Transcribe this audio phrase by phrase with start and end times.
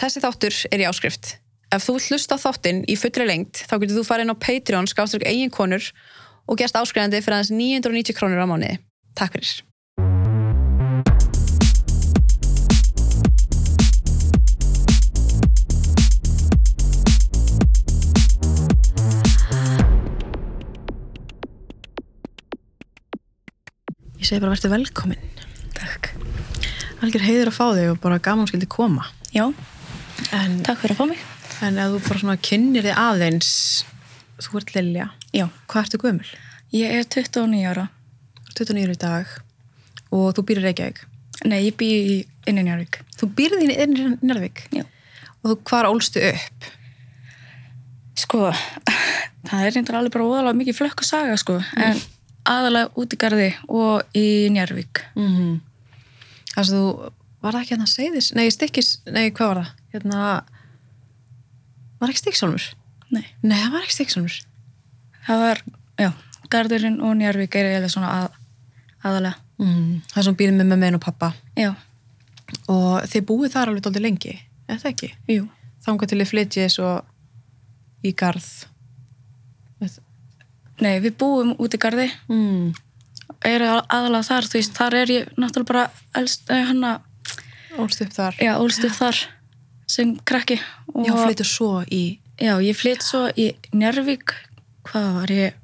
[0.00, 1.34] Þessi þáttur er í áskrift.
[1.76, 4.86] Ef þú hlusta á þáttinn í fullri lengt þá getur þú farið inn á Patreon
[4.88, 5.90] skáströk eigin konur
[6.48, 8.78] og gerst áskrifandi fyrir aðeins 990 krónur á mánuði.
[9.12, 9.60] Takk fyrir.
[24.16, 25.28] Ég segi bara verður velkomin.
[25.76, 26.14] Takk.
[27.04, 29.04] Algjör heiður að fá þig og bara gaman skildi koma.
[29.36, 29.44] Já,
[30.36, 31.22] En, takk fyrir að fá mig.
[31.66, 33.50] en ef þú bara svona kynnir þig aðeins,
[34.40, 36.28] þú ert Lilja, Já, hvað ertu gömul?
[36.72, 37.88] ég er 29 ára.
[38.54, 39.26] 29 í dag
[40.10, 41.00] og þú býrir Reykjavík.
[41.48, 42.16] Nei, ég bý í
[42.50, 43.00] innan Járvík.
[43.16, 43.30] Þú
[43.62, 44.84] inn í Njárvík Já.
[45.42, 46.68] og þú hvar ólstu upp?
[48.20, 48.50] Sko,
[49.48, 51.58] það er reyndar alveg bara óðalega mikið flökk að saga, sko.
[51.76, 52.00] En
[52.44, 55.04] aðalega út í garði og í Njárvík.
[55.16, 55.60] Mm -hmm.
[56.56, 56.82] Að þú,
[57.40, 58.34] var það ekki hérna segðis?
[58.34, 59.79] Nei, stikkis, nei, hvað var það?
[59.92, 60.24] Hérna,
[62.00, 62.66] var ekki stikkshólmur?
[63.10, 63.24] Nei.
[63.42, 64.36] Nei, það var ekki stikkshólmur.
[65.26, 65.62] Það var,
[66.00, 66.10] já,
[66.52, 68.36] garðurinn og Njárvík er eða svona að,
[69.02, 69.36] aðalega.
[69.60, 70.00] Mm.
[70.08, 71.74] Það er svona býrið með mömmin og pappa Já,
[72.72, 74.32] og þið búið þar alveg dálítið lengi,
[74.72, 75.10] er það ekki?
[75.34, 75.48] jú.
[75.84, 76.88] Þangað til þið flytjið svo
[78.04, 78.48] í garð.
[80.80, 82.06] Nei, við búum út í garði.
[82.32, 82.70] Mm.
[83.44, 85.82] Er aðalega þar, þú veist, þar er ég náttúrulega bara
[86.20, 86.94] elst, eh, hanna,
[87.78, 88.34] Ólst upp þar.
[88.40, 89.16] já, ólst upp þar
[89.90, 90.60] sem krakki.
[90.94, 92.04] Og, Já, flytjið svo í
[92.40, 94.32] Já, ég flytt svo í Njárvík,
[94.88, 95.56] hvað var ég?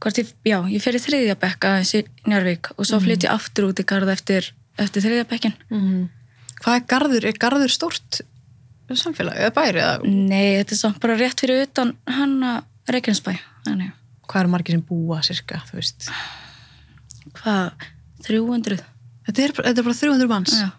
[0.00, 3.34] Hvort ég, já, ég fer í þriðja bekk aðeins í Njárvík og svo flytt ég
[3.34, 5.56] aftur út í garð eftir, eftir þriðja bekkin.
[5.74, 6.04] Mm.
[6.62, 7.26] Hvað er garður?
[7.26, 8.20] Er garður stórt
[8.90, 9.82] samfélag eða bæri?
[9.82, 12.54] Eða, Nei, þetta er samt bara rétt fyrir utan hanna
[12.90, 13.34] Reykjanesbæ.
[13.66, 13.92] Þannig,
[14.30, 16.06] hvað eru margir sem búa cirka, þú veist?
[17.40, 17.90] hvað,
[18.30, 18.78] 300?
[19.30, 20.56] Þetta er, þetta er bara 300 manns.
[20.58, 20.70] Já.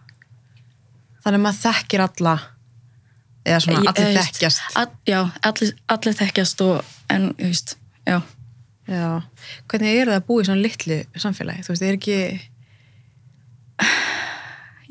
[1.23, 2.33] Þannig að maður þekkir alla
[3.45, 4.63] eða svona Ég- allir veist, þekkjast.
[4.75, 7.75] All, já, allir, allir þekkjast og, en, þú veist,
[8.09, 8.17] já.
[8.91, 9.07] Já.
[9.71, 11.63] Hvernig er það að búa í svona litlu samfélagi?
[11.63, 12.19] Þú veist, það er ekki...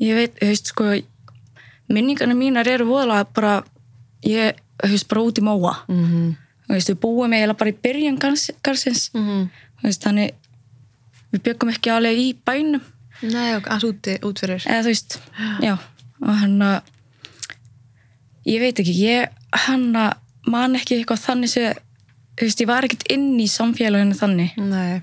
[0.01, 0.87] Ég veit, þú veist, sko,
[1.93, 3.53] minningarnir mínar eru voðalega bara,
[4.25, 5.75] ég, þú veist, bara út í móa.
[5.85, 6.31] Mm -hmm.
[6.65, 9.11] Þú veist, við búum eiginlega bara í byrjun gars, garsins.
[9.13, 9.49] Mm
[9.81, 10.33] Þú veist, þannig,
[11.31, 12.81] við byggum ekki alveg í bænum.
[13.21, 14.63] Nei, og alls úti, út fyrir.
[14.65, 15.17] Eða, þú veist,
[15.61, 15.75] já.
[16.21, 16.89] Og hann að,
[18.49, 20.17] ég veit ekki, ég, hann að,
[20.49, 21.81] man ekki eitthvað þannig sem,
[22.39, 24.57] þú veist, ég var ekkert inn í samfélaginu þannig.
[24.57, 25.01] Nei.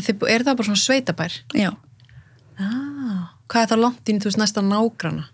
[0.00, 1.36] Þið, er það bara svona sveitabær?
[1.56, 1.70] Já.
[2.60, 3.36] Ah.
[3.50, 5.28] Hvað er það langt inn, þú veist, næsta nágrana?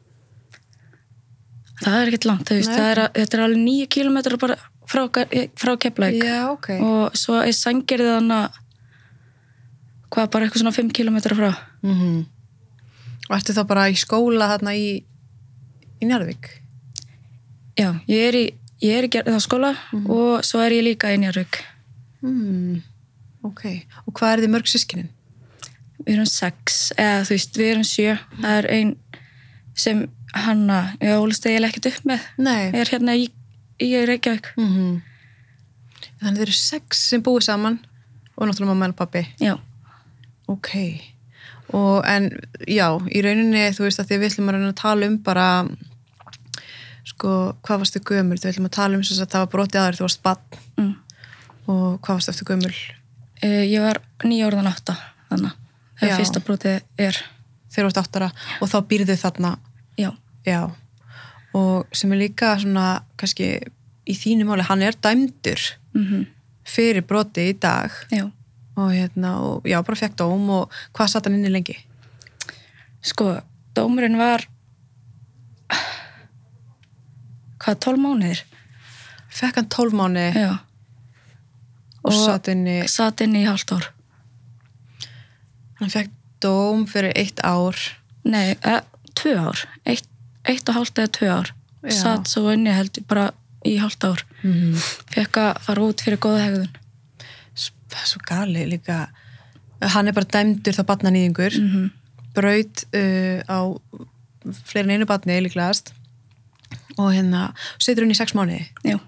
[1.77, 4.57] Það er ekkert langt, þú veist, er, þetta er alveg nýju kílómetrar bara
[4.89, 5.03] frá,
[5.61, 6.23] frá Keflæk.
[6.25, 6.71] Já, ok.
[6.81, 8.63] og svo er sangirðið hann að
[10.11, 11.53] hvað, bara eitthvað svona 5 km frá
[11.83, 12.25] Mm
[13.29, 15.03] Og ertu þá bara í skóla þarna í,
[16.01, 16.47] í Njarðvík?
[17.77, 18.45] já, ég er í
[18.83, 19.75] ég er í gerðaskóla
[20.09, 21.63] og svo er ég líka í Njárvík
[22.23, 22.81] Mm.
[23.45, 23.63] Ok.
[24.09, 25.09] Og hvað er þið mörg sískinin?
[26.07, 28.97] við erum sex, eða þú veist, við erum sjö það er ein
[29.75, 30.03] sem
[30.35, 32.71] hanna, ég ólist eiginlega ekkert upp með Nei.
[32.73, 33.29] er hérna í,
[33.81, 35.03] í Reykjavík Mm -hmm.
[36.21, 37.79] Þannig þið eru sex sem búið saman
[38.37, 39.27] og náttúrulega mamma og pappi.
[39.41, 39.59] já,
[40.53, 40.73] Ok.
[41.77, 42.29] Og en,
[42.71, 45.47] já, í rauninni, þú veist að því við ætlum að að tala um bara,
[47.07, 47.33] sko,
[47.67, 48.39] hvað varstu gömul?
[48.39, 50.93] Þú ætlum að tala um þess að það var brotið aður, þú varst bann mm.
[51.67, 52.75] og hvað varstu eftir gömul?
[53.43, 54.95] Eh, ég var nýjórðan átta
[55.33, 55.57] þannig,
[55.99, 57.25] þegar fyrsta brotið er
[57.77, 58.27] Þegar varst áttara
[58.63, 59.49] og þá býrðu þarna,
[60.01, 60.07] já,
[60.47, 60.61] já.
[61.59, 63.51] Og sem er líka svona, kannski,
[64.07, 65.61] í þínu máli, hann er dæmdur
[65.93, 66.25] mm
[66.67, 68.27] fyrir brotið í dag já
[68.77, 71.77] og hérna, og já, bara fekk dóm og hvað satt hann inni lengi?
[73.07, 73.39] sko,
[73.77, 74.47] dómurinn var
[77.63, 78.43] hvað, 12 mánuðir?
[79.37, 80.53] Fekk hann 12 mánu já.
[82.07, 83.91] og satt inni, satt inn í hálft ár.
[85.81, 87.77] Hann fekk dóm fyrir eitt ár.
[88.25, 88.77] Nei, e,
[89.19, 89.65] tvö ár.
[89.85, 90.07] Eitt,
[90.47, 91.53] eitt og hálft eða tvö ár.
[91.87, 91.99] Já.
[92.01, 93.29] satt svo inni held bara
[93.67, 94.23] í hálft ár.
[94.43, 94.79] Mm.
[95.13, 96.86] fekk að fara út fyrir góða hegðun
[97.57, 99.07] það er svo gali líka.
[99.95, 101.91] Hann er bara dæmdur það batnanýðingur mm -hmm.
[102.35, 103.59] braut uh, á
[104.65, 105.93] fleirin einu batni líklegast.
[106.97, 108.67] Og hérna setur hann í sex mánuði.
[108.85, 108.99] Já,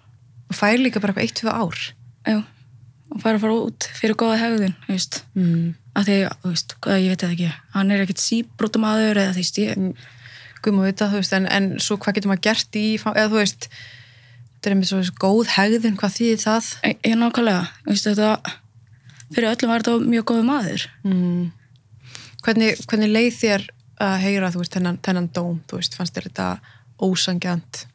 [0.48, 1.78] og fær líka bara eitthvað eitt, tvö ár.
[2.26, 2.44] Já.
[3.08, 4.36] Og fara að fara út fyrir góða
[4.88, 5.74] veist, mm.
[5.96, 7.52] að því, þú veist, ég veit það ekki.
[7.72, 9.36] Hann er ekkert síbrotum aður eða
[10.84, 13.70] vita, þú veist, en, en svo hvað getur maður gert í, eða þú veist
[14.68, 18.32] þetta er einmitt svo góð hegðun, hvað þýðir það ég, ég nákvæmlega þetta,
[19.32, 21.44] fyrir öllum var þetta mjög góðu maður mm.
[22.44, 23.64] hvernig, hvernig leið þér
[24.04, 26.48] að heyra, þú veist, þennan, þennan dóm, þú veist, fannst þér þetta
[27.00, 27.86] ósangjant?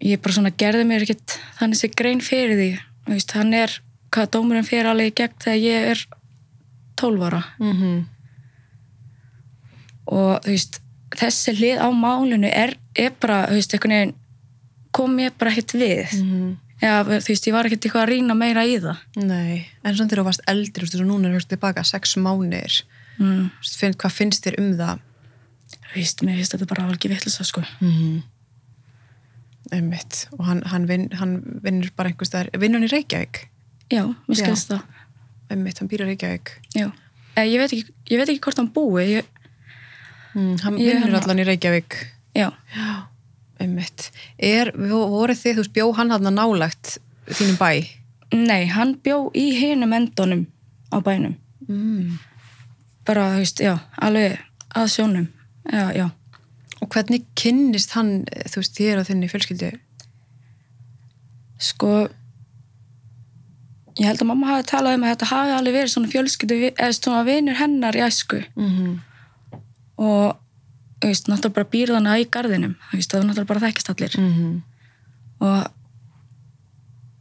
[0.00, 2.70] ég bara svona gerði mér ekkert þannig sé grein fyrir því
[3.10, 3.74] veist, hann er,
[4.14, 6.06] hvað dómurinn fyrir alveg gegn þegar ég er
[7.00, 8.00] 12 ára Mm -hmm.
[10.06, 10.80] og þú veist,
[11.20, 14.19] þessi hlið á málinu er, er bara, þú veist, einhvern veginn
[14.92, 16.56] kom ég bara ekkert við Mhm.
[16.80, 20.08] Já, þú veist, ég var ekkert eitthvað að rýna meira í það Nei, en svona
[20.08, 22.82] þegar þú varst eldri, og núna er þú tilbaka sex mánir,
[23.18, 23.50] mm.
[23.68, 25.02] finn, hvað finnst þér um það?
[25.90, 28.22] Þú veist, mér finnst þetta bara alveg ekki vittlisa, sko Mm -hmm.
[29.72, 33.44] Einmitt, og hann, hann, vin, hann vinnur bara einhvers staðar, vinnur hann í Reykjavík?
[33.90, 34.82] Já, mér skilst það
[35.50, 36.50] Einmitt, hann býr í Reykjavík.
[36.74, 36.92] Já,
[37.36, 39.24] eh, ég veit ekki, ég veit ekki hvort hann búi ég,
[40.34, 41.96] Mm, hann vinnur allan í Reykjavík.
[42.36, 43.09] Já, Já,
[43.60, 44.10] einmitt.
[44.38, 46.98] Er, voru þið, þú veist, bjó hann hann nálægt
[47.28, 47.86] þínum bæ?
[48.32, 50.46] nei, hann bjó í hinum endunum
[50.94, 51.36] á bænum
[51.68, 52.18] Mm.
[53.06, 54.38] bara, þú veist, já, alveg
[54.74, 55.28] að sjónum
[55.70, 56.10] Já, já
[56.82, 59.70] Og hvernig kynnist hann, þú veist, þér og þinni fjölskyldu?
[61.60, 62.08] Sko
[64.00, 66.92] ég held að mamma hafi talað um að þetta hafi alveg verið svona fjölskyldu eða
[66.96, 68.94] svona vinur hennar í æsku Mm -hmm.
[69.98, 70.36] og
[71.08, 74.16] veist, náttúrulega bara býr þannig í garðinum þú veist, það er náttúrulega bara þekkist allir.
[74.20, 74.58] Mm
[75.40, 75.70] og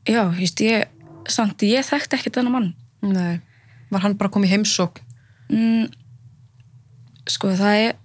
[0.09, 0.87] já, veist, ég
[1.31, 2.65] samt, ég þekkti ekki þennan mann.
[3.05, 3.37] Nei,
[3.93, 5.05] var hann bara komið í heimsókn?
[5.49, 5.85] mm,
[7.31, 7.95] sko, það er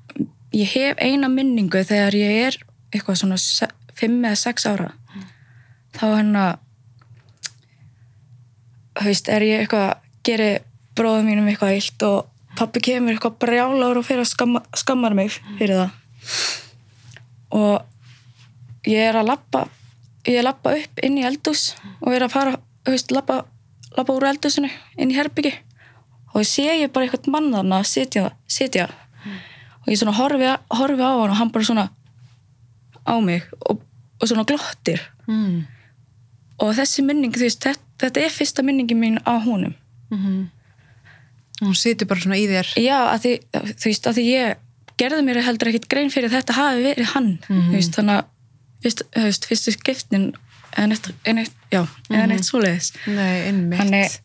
[0.55, 2.59] ég hef eina minningu þegar ég er
[2.95, 4.93] eitthvað svona se- fimm eða sex ára.
[5.99, 6.59] Þá hennar
[8.95, 10.51] þú veist, er ég eitthvað geri
[10.95, 15.31] bróðum mínum eitthvað illt og pappi kemur eitthvað brjálagur og fyrir að skamma, skammar mig
[15.59, 15.91] fyrir það
[17.55, 19.65] og ég er að lappa
[20.27, 23.45] ég er að lappa upp inn í eldús og er að fara, þú veist, lappa
[23.97, 25.53] lappa úr eldúsinu inn í herbyggi
[26.35, 28.89] og ég sé ég bara eitthvað mann þarna að sitja, sitja.
[29.85, 31.87] og ég svona horfi, horfi á hann og hann bara svona
[33.07, 33.81] á mig og,
[34.21, 35.65] og svona glottir Mm.
[36.61, 39.73] og þessi minning, þú veist, þetta, þetta er fyrsta minningi mín á honum
[40.11, 40.64] Mm -hmm.
[41.63, 42.73] Hún situr bara svona í þér.
[42.83, 43.33] já, að því,
[43.79, 44.57] þú veist, að því ég
[44.99, 48.25] gerði mér heldur ekkit grein fyrir þetta hafi verið hann þú veist, þannig að
[48.83, 50.27] þú veist, fyrstu skiptin
[50.77, 52.93] en eitt, en eitt, já, en eitt svoleiðis.
[53.07, 53.79] Nei, einmitt.
[53.79, 54.19] Þannig-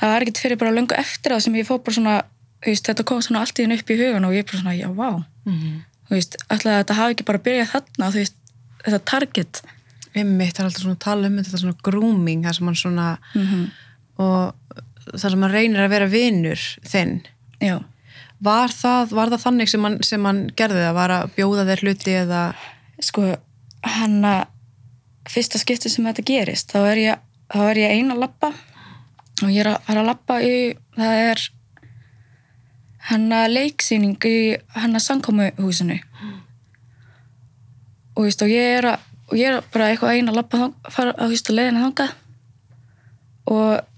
[0.00, 2.14] það var ekkert fyrir bara löngu eftir það sem ég fór bara svona
[2.62, 4.76] þú veist, þetta kom svona allt í henni upp í hugan og ég bara svona,
[4.78, 5.10] já, vá.
[5.48, 5.80] Mm
[6.12, 8.34] þú veist, að þetta hafi ekki bara byrjað þarna þú veist,
[8.84, 9.60] þetta target.
[10.12, 13.62] Einmitt, það er alltaf svona tala um þetta svona grooming, það sem hann svona, mm
[14.22, 14.52] og
[15.10, 17.20] það sem hann reynir að vera vinur þinn.
[17.62, 17.78] já,
[18.42, 20.94] Var það, var það þannig sem hann, sem hann gerði það?
[20.98, 22.42] Var að bjóða þér hluti eða...
[23.02, 23.26] sko
[23.82, 24.42] hann að
[25.30, 27.20] fyrsta skipti sem þetta gerist þá er ég,
[27.50, 28.50] þá er ég eina að lappa
[29.42, 30.56] og ég er að fara að lappa í
[30.98, 31.44] það er
[33.10, 34.36] hann að leiksýning í
[34.74, 35.98] hann að samkomuhúsinu.
[38.12, 40.74] Og, veist, og ég er að og ég er bara eitthvað eina að lappa þang,
[40.92, 42.10] fara að veist, leiðina þangað.
[43.52, 43.91] Og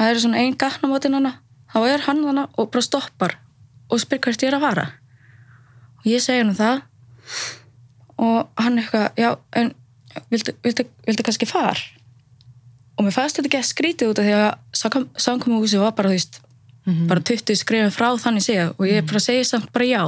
[0.00, 1.36] það er svona ein gatnamótin hana
[1.70, 3.36] þá er hann hana og bara stoppar
[3.90, 4.86] og spyr hvert ég er að fara.
[6.00, 6.82] Og ég segi hann það.
[8.20, 9.72] Og hann eitthvað, já, en
[10.32, 11.80] viltu, viltu, viltu kannski far?
[12.96, 16.40] Og mér fannst þetta að skrítið út af því að samkomuhúsi var bara, þú veist,
[17.10, 20.02] bara 20 skrifin frá þannig segja og ég bara segi samt bara já.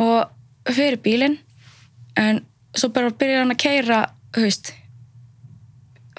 [0.00, 1.38] Og fyrir bílinn,
[2.18, 2.42] en
[2.74, 4.00] svo bara byrjar hann að keira,
[4.34, 4.72] þú veist,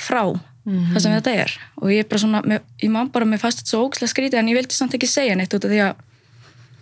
[0.02, 0.24] frá
[0.66, 1.52] það sem þetta er.
[1.82, 4.58] Og ég bara svona, mér, ég man bara, fannst þetta svo ógæslega skrítið en ég
[4.58, 5.96] vildi samt ekki segja neitt út af því að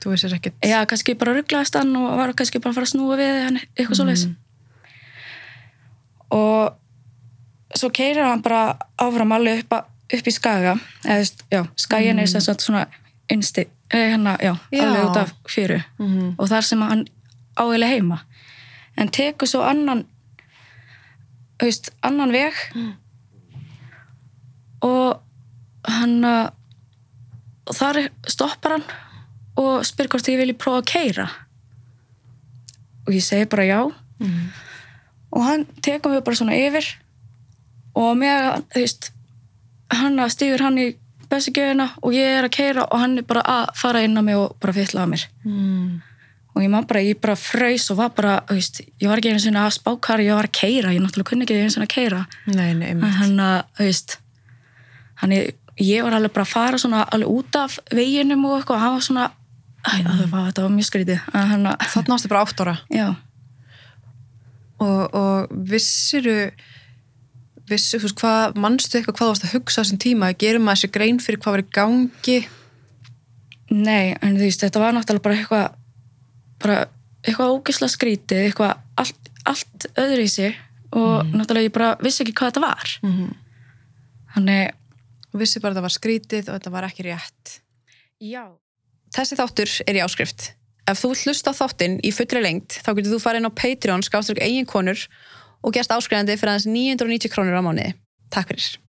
[0.04, 0.56] Þú veist ekkert...
[0.68, 3.60] Já, kannski bara rugglaðist hann og var kannski bara að fara að snúa við hann
[3.62, 4.24] eitthvað svoleiðis.
[6.36, 10.74] Og svo keirir hann bara áfram alveg upp, að, upp í skaga,
[11.06, 12.84] eða þú veist, já, skagin er sem sagt svona
[13.32, 13.64] innsti,
[13.94, 14.82] eða hérna, já, Já.
[14.84, 16.36] alveg út af fjöru Mhm.
[16.38, 17.06] og þar sem hann
[17.56, 18.20] áilega heima.
[18.98, 20.04] En tekur svo annan,
[21.62, 22.54] veist, annan veg
[24.84, 25.22] og
[25.90, 26.52] hann að
[27.64, 27.98] og þar
[28.28, 28.84] stoppar hann
[29.62, 31.28] og spyr hvort ég vilji prófa að keira
[33.08, 33.80] og ég segi bara já.
[35.34, 36.86] Og hann tekur mig bara svona yfir.
[38.00, 39.10] Og með, veist
[39.94, 40.86] hann að stífur hann í
[41.30, 44.38] bessigjöfina og ég er að keira og hann er bara að fara inn á mig
[44.40, 45.26] og bara fylla á mér.
[45.46, 46.02] Mm.
[46.54, 49.32] og ég man bara, ég bara fröys og var bara, þú veist, ég var ekki
[49.34, 51.96] einu sinni að spákara, ég var að keira, ég náttúrulega kunni ekki einu sinni að
[51.96, 53.16] keira Nei, nei, einmitt.
[53.18, 54.14] hann að, þú veist
[55.22, 58.94] hann ég, var alveg bara að fara svona alveg út af veginum og eitthvað, hann
[58.98, 59.26] var svona
[59.84, 61.54] það var, þetta var mjög skrítið að,
[61.94, 62.76] Þannig ástu bara átt ára.
[62.90, 63.08] já,
[64.84, 66.50] Og, og vissiru,
[67.70, 70.32] vissu, þú veist, hvað, manstu eitthvað hvað þú varst að hugsa á þessum tíma?
[70.42, 72.38] Gerum maður sér grein fyrir hvað var í gangi?
[73.72, 75.80] Nei, en þú veist, þetta var náttúrulega bara eitthvað
[76.64, 76.78] bara
[77.24, 80.58] eitthvað ógeðslega skrítið, eitthvað allt, allt öðru í sig
[80.92, 83.32] og náttúrulega ég bara vissi ekki hvað þetta var Mhm.
[84.36, 84.74] þannig,
[85.34, 87.58] og vissi bara að það var skrítið og þetta var ekki rétt
[88.24, 88.46] já
[89.14, 90.48] Þessi þáttur er í áskrift.
[90.90, 94.42] Ef þú hlusta þáttinn í fullri lengt, þá getur þú farið inn á Patreon, skáströk
[94.42, 95.06] eigin konur
[95.62, 97.94] og gerst áskrifandi fyrir aðeins 990 krónur á mánuði.
[98.34, 98.83] Takk fyrir.